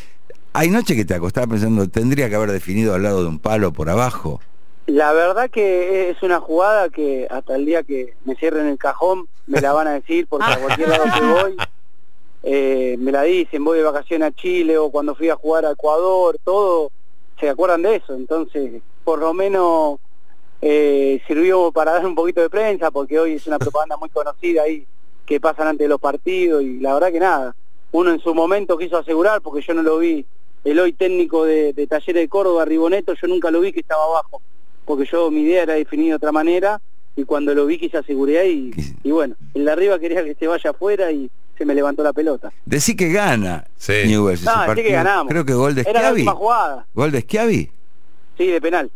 Hay 0.53 0.69
noche 0.69 0.95
que 0.95 1.05
te 1.05 1.13
acostaba 1.13 1.47
pensando, 1.47 1.87
tendría 1.89 2.29
que 2.29 2.35
haber 2.35 2.51
definido 2.51 2.95
al 2.95 3.03
lado 3.03 3.21
de 3.21 3.29
un 3.29 3.39
palo 3.39 3.71
por 3.73 3.89
abajo. 3.89 4.41
La 4.89 5.13
verdad 5.13 5.51
que 5.51 6.09
es 6.09 6.23
una 6.23 6.39
jugada 6.39 6.89
que 6.89 7.27
hasta 7.29 7.55
el 7.55 7.67
día 7.67 7.83
que 7.83 8.15
me 8.25 8.35
cierren 8.35 8.65
el 8.65 8.79
cajón 8.79 9.27
me 9.45 9.61
la 9.61 9.71
van 9.71 9.85
a 9.87 9.93
decir 9.93 10.25
porque 10.27 10.51
a 10.51 10.59
cualquier 10.59 10.89
lado 10.89 11.03
que 11.03 11.25
voy. 11.25 11.57
Eh, 12.41 12.95
me 12.97 13.11
la 13.11 13.21
dicen, 13.21 13.63
voy 13.63 13.77
de 13.77 13.83
vacaciones 13.83 14.29
a 14.29 14.31
Chile 14.31 14.79
o 14.79 14.89
cuando 14.89 15.13
fui 15.13 15.29
a 15.29 15.35
jugar 15.35 15.65
a 15.65 15.71
Ecuador, 15.71 16.39
todo, 16.43 16.89
se 17.39 17.49
acuerdan 17.49 17.83
de 17.83 17.97
eso, 17.97 18.15
entonces 18.15 18.81
por 19.03 19.19
lo 19.19 19.31
menos 19.33 19.99
eh, 20.61 21.21
sirvió 21.27 21.71
para 21.71 21.91
dar 21.91 22.05
un 22.07 22.15
poquito 22.15 22.41
de 22.41 22.49
prensa 22.49 22.89
porque 22.89 23.19
hoy 23.19 23.33
es 23.33 23.45
una 23.45 23.59
propaganda 23.59 23.97
muy 23.97 24.09
conocida 24.09 24.63
ahí 24.63 24.87
que 25.25 25.39
pasan 25.39 25.67
antes 25.67 25.85
de 25.85 25.89
los 25.89 25.99
partidos 25.99 26.63
y 26.63 26.79
la 26.79 26.95
verdad 26.95 27.11
que 27.11 27.19
nada, 27.19 27.55
uno 27.91 28.09
en 28.09 28.21
su 28.21 28.33
momento 28.33 28.77
quiso 28.77 28.97
asegurar 28.97 29.41
porque 29.41 29.61
yo 29.61 29.75
no 29.75 29.83
lo 29.83 29.99
vi, 29.99 30.25
el 30.63 30.79
hoy 30.79 30.93
técnico 30.93 31.43
de, 31.43 31.73
de 31.73 31.85
Talleres 31.85 32.23
de 32.23 32.29
Córdoba, 32.29 32.65
Riboneto, 32.65 33.13
yo 33.13 33.27
nunca 33.27 33.51
lo 33.51 33.59
vi 33.59 33.71
que 33.71 33.81
estaba 33.81 34.03
abajo 34.05 34.41
porque 34.89 35.05
yo 35.05 35.29
mi 35.29 35.41
idea 35.41 35.61
era 35.61 35.73
definir 35.75 36.07
de 36.09 36.15
otra 36.15 36.31
manera 36.31 36.81
y 37.15 37.23
cuando 37.23 37.53
lo 37.53 37.67
vi 37.67 37.77
quise 37.77 37.97
asegurar 37.97 38.43
y, 38.47 38.71
y 39.03 39.11
bueno, 39.11 39.35
el 39.53 39.65
de 39.65 39.71
arriba 39.71 39.99
quería 39.99 40.23
que 40.23 40.33
se 40.33 40.47
vaya 40.47 40.71
afuera 40.71 41.11
y 41.11 41.29
se 41.55 41.63
me 41.63 41.75
levantó 41.75 42.01
la 42.01 42.11
pelota. 42.11 42.51
Decí 42.65 42.95
que 42.95 43.09
gana 43.11 43.65
Sí. 43.77 43.93
Newell's 44.07 44.41
ese 44.41 44.49
Ah, 44.51 44.73
que 44.73 44.89
ganamos. 44.91 45.29
Creo 45.29 45.45
que 45.45 45.53
gol 45.53 45.75
de 45.75 45.81
Era 45.81 45.93
la 45.93 45.99
Schiavi. 45.99 46.21
última 46.21 46.33
jugada, 46.35 46.85
¿Gol 46.95 47.11
de 47.11 47.21
Schiavi? 47.21 47.71
sí, 48.35 48.47
de 48.47 48.59
penal. 48.59 48.89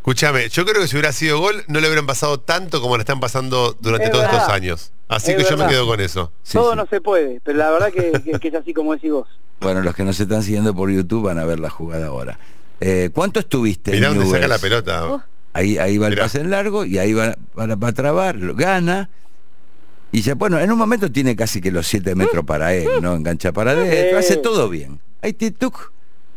Escúchame, 0.00 0.48
yo 0.50 0.66
creo 0.66 0.82
que 0.82 0.88
si 0.88 0.96
hubiera 0.96 1.12
sido 1.12 1.38
gol, 1.38 1.64
no 1.68 1.80
le 1.80 1.86
hubieran 1.86 2.06
pasado 2.06 2.38
tanto 2.40 2.82
como 2.82 2.96
le 2.98 3.02
están 3.02 3.20
pasando 3.20 3.74
durante 3.80 4.06
Es 4.06 4.10
todos 4.10 4.24
verdad. 4.24 4.40
estos 4.40 4.54
años. 4.54 4.92
Así 5.08 5.30
Es 5.30 5.36
que 5.38 5.44
yo 5.50 5.56
me 5.56 5.66
quedo 5.66 5.86
con 5.86 5.98
eso. 6.00 6.30
Sí, 6.42 6.58
Todo 6.58 6.72
sí. 6.72 6.76
no 6.76 6.86
se 6.86 7.00
puede, 7.00 7.40
pero 7.42 7.56
la 7.56 7.70
verdad 7.70 7.90
que, 7.90 8.12
que- 8.22 8.38
que 8.38 8.48
es 8.48 8.54
así 8.54 8.74
como 8.74 8.92
decís 8.92 9.12
vos. 9.12 9.28
Bueno, 9.60 9.80
los 9.80 9.94
que 9.94 10.02
nos 10.04 10.18
están 10.20 10.42
siguiendo 10.42 10.74
por 10.74 10.90
YouTube 10.90 11.22
van 11.24 11.38
a 11.38 11.44
ver 11.46 11.58
la 11.60 11.70
jugada 11.70 12.08
ahora. 12.08 12.38
Eh, 12.84 13.10
¿Cuánto 13.12 13.38
estuviste 13.40 13.92
Mirá 13.92 14.08
en 14.08 14.16
dónde 14.18 14.30
saca 14.30 14.48
la 14.48 14.58
pelota. 14.58 15.24
Ahí, 15.52 15.78
ahí 15.78 15.98
va 15.98 16.06
el 16.08 16.12
Mirá. 16.14 16.24
pase 16.24 16.40
en 16.40 16.50
largo 16.50 16.84
y 16.84 16.98
ahí 16.98 17.12
va 17.12 17.36
para, 17.54 17.76
para 17.76 17.92
trabar, 17.92 18.36
lo 18.36 18.54
gana. 18.54 19.08
Y 20.10 20.22
ya, 20.22 20.34
bueno, 20.34 20.58
en 20.58 20.70
un 20.70 20.78
momento 20.78 21.10
tiene 21.10 21.36
casi 21.36 21.60
que 21.60 21.70
los 21.70 21.86
7 21.86 22.14
metros 22.14 22.44
para 22.44 22.74
él, 22.74 22.88
¿no? 23.00 23.14
Engancha 23.14 23.52
para 23.52 23.70
adentro, 23.72 24.18
hace 24.18 24.36
todo 24.36 24.68
bien. 24.68 25.00
Ahí 25.22 25.32
tic-tuc. 25.32 25.90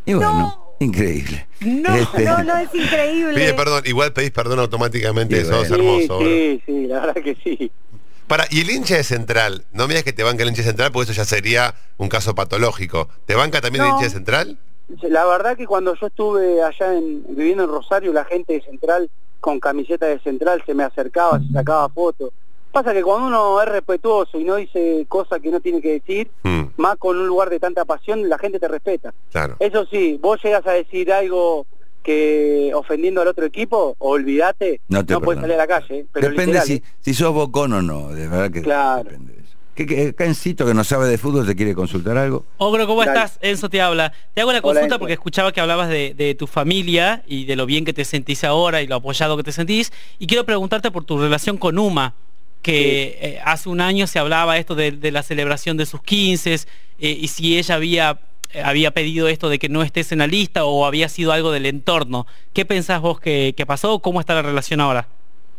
Y 0.06 0.14
bueno, 0.14 0.76
increíble. 0.80 1.48
No, 1.62 1.96
Este, 1.96 2.24
no, 2.26 2.44
no, 2.44 2.58
es 2.58 2.70
increíble. 2.74 3.34
Pide 3.34 3.54
perdón, 3.54 3.82
igual 3.86 4.14
pedís 4.14 4.32
perdón 4.32 4.60
automáticamente, 4.60 5.36
Sí, 5.36 5.42
eso 5.42 5.62
es 5.64 5.72
hermoso. 5.72 6.20
bro. 6.20 6.28
sí, 6.28 6.62
sí, 6.66 6.86
la 6.88 7.00
verdad 7.08 7.24
que 7.24 7.36
sí. 7.44 7.72
Para, 8.28 8.46
y 8.50 8.62
el 8.62 8.70
hincha 8.72 8.96
de 8.96 9.04
central, 9.04 9.66
no 9.74 9.88
me 9.88 9.94
digas 9.94 10.04
que 10.04 10.14
te 10.14 10.24
banca 10.24 10.44
el 10.44 10.50
hincha 10.50 10.62
de 10.62 10.68
central, 10.70 10.92
porque 10.92 11.12
eso 11.12 11.18
ya 11.22 11.26
sería 11.26 11.76
un 11.98 12.08
caso 12.10 12.34
patológico. 12.36 13.10
¿Te 13.26 13.36
banca 13.36 13.62
también 13.62 13.84
el 13.84 13.90
No. 13.90 13.96
hincha 13.98 14.06
de 14.06 14.14
central? 14.14 14.58
La 15.04 15.26
verdad 15.26 15.58
que 15.58 15.66
cuando 15.66 15.96
yo 15.96 16.08
estuve 16.08 16.62
allá 16.62 16.94
en, 16.94 17.24
viviendo 17.30 17.64
en 17.64 17.70
Rosario, 17.70 18.14
la 18.14 18.26
gente 18.26 18.54
de 18.54 18.62
Central 18.62 19.10
con 19.40 19.60
camiseta 19.60 20.06
de 20.08 20.20
Central 20.20 20.64
se 20.66 20.74
me 20.74 20.84
acercaba, 20.84 21.40
se 21.40 21.52
sacaba 21.52 21.90
fotos. 21.90 22.32
Pasa 22.72 22.94
que 22.94 23.02
cuando 23.04 23.28
uno 23.28 23.62
es 23.62 23.70
respetuoso 23.70 24.38
y 24.40 24.44
no 24.44 24.56
dice 24.56 25.06
cosas 25.08 25.40
que 25.42 25.50
no 25.50 25.60
tiene 25.62 25.82
que 25.82 25.94
decir, 25.94 26.30
Mm, 26.44 26.64
más 26.78 26.98
con 26.98 27.18
un 27.18 27.26
lugar 27.28 27.50
de 27.50 27.60
tanta 27.60 27.86
pasión, 27.86 28.28
la 28.28 28.38
gente 28.38 28.60
te 28.60 28.68
respeta. 28.68 29.14
claro. 29.32 29.56
Eso 29.60 29.86
sí, 29.86 30.20
vos 30.22 30.40
llegas 30.44 30.66
a 30.68 30.72
decir 30.74 31.12
algo 31.12 31.66
que 32.04 32.72
ofendiendo 32.76 33.22
al 33.22 33.28
otro 33.30 33.46
equipo, 33.46 33.96
olvídate, 33.98 34.82
No 34.90 35.04
te 35.06 35.18
puedes 35.20 35.42
salir 35.42 35.56
a 35.56 35.58
la 35.60 35.68
calle. 35.68 36.00
¿eh? 36.00 36.06
Pero 36.12 36.28
depende 36.30 36.46
literal, 36.60 36.68
si, 36.68 36.74
¿eh? 36.76 36.84
si 37.02 37.14
sos 37.16 37.34
bocón 37.34 37.74
o 37.74 37.82
no, 37.82 38.10
de 38.10 38.28
verdad 38.28 38.52
que 38.52 38.62
Claro. 38.62 39.04
depende 39.06 39.34
de 39.34 39.40
eso. 39.42 39.45
¿Qué, 39.76 39.86
qué, 39.86 40.08
acá 40.08 40.26
Encito, 40.26 40.66
que 40.66 40.74
no 40.74 40.84
sabe 40.86 41.08
de 41.10 41.18
fútbol, 41.18 41.46
te 41.46 41.56
quiere 41.56 41.76
consultar 41.76 42.18
algo? 42.18 42.46
Ogro, 42.58 42.88
¿cómo 42.88 43.04
Dale. 43.04 43.12
estás? 43.12 43.38
Enzo 43.42 43.70
te 43.70 43.82
habla. 43.82 44.14
Te 44.34 44.42
hago 44.42 44.50
una 44.50 44.62
consulta 44.62 44.98
porque 44.98 45.14
escuchaba 45.14 45.52
que 45.52 45.60
hablabas 45.60 45.90
de, 45.90 46.14
de 46.14 46.34
tu 46.34 46.48
familia 46.48 47.24
y 47.28 47.44
de 47.46 47.56
lo 47.58 47.66
bien 47.66 47.84
que 47.84 47.92
te 47.94 48.06
sentís 48.06 48.44
ahora 48.46 48.82
y 48.82 48.88
lo 48.88 48.96
apoyado 48.96 49.36
que 49.36 49.44
te 49.44 49.52
sentís. 49.52 49.92
Y 50.18 50.28
quiero 50.28 50.46
preguntarte 50.46 50.92
por 50.92 51.04
tu 51.04 51.20
relación 51.20 51.58
con 51.58 51.78
Uma. 51.78 52.14
que 52.62 53.18
eh, 53.22 53.40
hace 53.44 53.68
un 53.70 53.82
año 53.82 54.08
se 54.08 54.18
hablaba 54.18 54.58
esto 54.58 54.76
de, 54.76 54.92
de 54.92 55.12
la 55.12 55.22
celebración 55.24 55.76
de 55.78 55.86
sus 55.86 56.02
15 56.02 56.54
eh, 56.54 56.60
y 57.00 57.28
si 57.28 57.58
ella 57.58 57.76
había, 57.76 58.20
eh, 58.54 58.62
había 58.64 58.92
pedido 58.92 59.28
esto 59.28 59.50
de 59.50 59.60
que 59.60 59.68
no 59.70 59.84
estés 59.84 60.12
en 60.14 60.20
la 60.20 60.28
lista 60.28 60.64
o 60.66 60.86
había 60.86 61.10
sido 61.10 61.32
algo 61.34 61.52
del 61.52 61.66
entorno. 61.66 62.26
¿Qué 62.54 62.66
pensás 62.66 63.02
vos 63.02 63.20
que, 63.20 63.54
que 63.58 63.66
pasó? 63.66 64.00
¿Cómo 64.00 64.22
está 64.22 64.34
la 64.36 64.42
relación 64.42 64.80
ahora? 64.80 65.10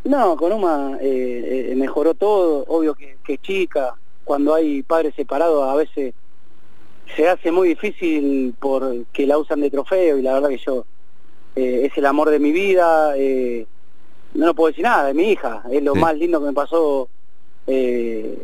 No, 0.05 0.37
con 0.37 0.53
Uma 0.53 0.97
eh, 1.03 1.71
eh, 1.73 1.75
mejoró 1.77 2.15
todo, 2.15 2.65
obvio 2.69 2.95
que, 2.95 3.17
que 3.25 3.39
chica, 3.39 3.95
cuando 4.27 4.55
hay 4.55 4.83
padres 4.83 5.15
separados 5.15 5.63
a 5.69 5.77
veces 5.77 6.13
se 7.15 7.29
hace 7.29 7.53
muy 7.53 7.69
difícil 7.69 8.55
porque 8.59 9.25
la 9.25 9.39
usan 9.39 9.61
de 9.61 9.71
trofeo 9.71 10.19
y 10.19 10.23
la 10.23 10.35
verdad 10.35 10.49
que 10.49 10.59
yo 10.59 10.85
eh, 11.55 11.87
es 11.91 11.97
el 11.97 12.05
amor 12.07 12.31
de 12.31 12.41
mi 12.41 12.51
vida, 12.51 13.17
eh, 13.17 13.67
no, 14.35 14.47
no 14.47 14.55
puedo 14.55 14.67
decir 14.73 14.83
nada 14.83 15.07
de 15.07 15.15
mi 15.15 15.31
hija, 15.31 15.63
es 15.71 15.81
lo 15.85 15.95
Sí. 15.95 16.01
más 16.01 16.19
lindo 16.19 16.41
que 16.41 16.47
me 16.47 16.53
pasó 16.53 17.09
eh, 17.69 18.37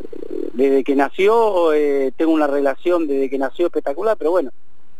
desde 0.53 0.83
que 0.85 0.95
nació, 0.95 1.73
eh, 1.73 2.13
tengo 2.15 2.31
una 2.31 2.47
relación 2.47 3.05
desde 3.05 3.29
que 3.29 3.37
nació 3.37 3.65
espectacular, 3.65 4.15
pero 4.17 4.31
bueno, 4.31 4.51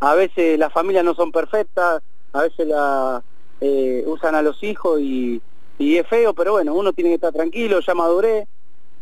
a 0.02 0.14
veces 0.16 0.60
las 0.60 0.74
familias 0.74 1.06
no 1.06 1.16
son 1.16 1.32
perfectas, 1.32 2.02
a 2.34 2.42
veces 2.42 2.68
la 2.68 3.24
eh, 3.62 4.04
usan 4.06 4.36
a 4.36 4.42
los 4.42 4.62
hijos 4.64 5.00
y, 5.00 5.42
y 5.80 5.96
es 5.96 6.06
feo, 6.08 6.34
pero 6.34 6.52
bueno, 6.52 6.74
uno 6.74 6.92
tiene 6.92 7.12
que 7.12 7.16
estar 7.16 7.32
tranquilo, 7.32 7.80
ya 7.80 7.94
maduré, 7.96 8.46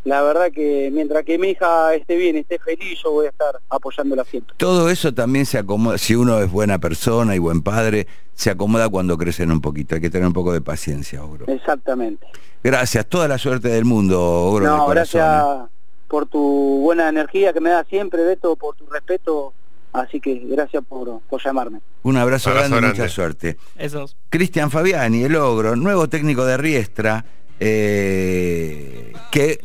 la 0.04 0.22
verdad 0.24 0.52
que 0.52 0.90
mientras 0.92 1.24
que 1.24 1.38
mi 1.38 1.50
hija 1.50 1.94
esté 1.94 2.16
bien, 2.16 2.36
esté 2.36 2.58
feliz, 2.58 3.00
yo 3.04 3.12
voy 3.12 3.28
a 3.28 3.30
estar 3.30 3.60
apoyándola 3.70 4.24
siempre. 4.24 4.56
Todo 4.58 4.90
eso 4.90 5.14
también 5.14 5.46
se 5.46 5.60
acomoda, 5.60 5.98
si 5.98 6.16
uno 6.16 6.40
es 6.40 6.52
buena 6.52 6.80
persona 6.80 7.36
y 7.36 7.40
buen 7.40 7.62
padre, 7.62 8.08
se 8.34 8.50
acomoda 8.50 8.90
cuando 8.90 9.18
crecen 9.18 9.52
un 9.52 9.62
poquito. 9.62 9.96
Hay 9.96 10.02
que 10.02 10.10
tener 10.10 10.26
un 10.28 10.34
poco 10.34 10.54
de 10.54 10.62
paciencia, 10.62 11.24
Ogro. 11.24 11.46
Exactamente. 11.48 12.26
Gracias, 12.64 13.06
toda 13.08 13.28
la 13.28 13.38
suerte 13.38 13.70
del 13.70 13.86
mundo, 13.86 14.20
Ogro. 14.22 14.66
de 14.66 14.72
No, 14.72 14.88
gracias 14.88 15.46
¿eh? 15.46 15.70
por 16.08 16.26
tu 16.26 16.80
buena 16.82 17.08
energía 17.08 17.54
que 17.54 17.62
me 17.62 17.70
da 17.70 17.84
siempre, 17.84 18.24
Beto, 18.24 18.56
por 18.56 18.76
tu 18.76 18.88
respeto, 18.88 19.54
así 19.94 20.20
que 20.20 20.34
gracias 20.50 20.84
por, 20.88 21.22
por 21.22 21.44
llamarme. 21.44 21.80
Un 22.02 22.18
abrazo, 22.18 22.50
Abrazo 22.50 22.70
grande 22.70 22.88
y 22.88 22.92
mucha 22.92 23.08
suerte. 23.08 23.58
Esos. 23.78 24.18
Cristian 24.30 24.72
Fabiani, 24.72 25.24
el 25.24 25.36
Ogro, 25.36 25.76
nuevo 25.76 26.10
técnico 26.10 26.44
de 26.46 26.58
Riestra, 26.58 27.24
eh, 27.60 29.14
que 29.32 29.60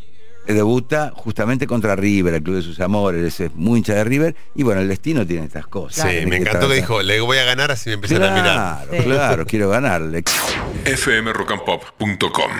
debuta 0.53 1.11
justamente 1.15 1.67
contra 1.67 1.95
River, 1.95 2.33
el 2.33 2.43
club 2.43 2.57
de 2.57 2.61
sus 2.61 2.79
amores, 2.79 3.39
es 3.39 3.55
muy 3.55 3.79
hincha 3.79 3.93
de 3.93 4.03
River, 4.03 4.35
y 4.55 4.63
bueno, 4.63 4.81
el 4.81 4.87
destino 4.87 5.25
tiene 5.25 5.45
estas 5.45 5.67
cosas. 5.67 6.09
Sí, 6.09 6.25
me 6.25 6.37
encantó 6.37 6.67
que 6.67 6.75
dijo, 6.75 7.01
le 7.01 7.19
voy 7.19 7.37
a 7.37 7.43
ganar 7.43 7.71
así 7.71 7.89
me 7.89 7.95
empiezan 7.95 8.23
a 8.23 8.31
mirar. 8.31 8.87
Claro, 8.87 9.03
claro, 9.03 9.45
quiero 9.45 9.69
ganarle. 9.69 10.23
fmrockandpop.com 10.85 12.51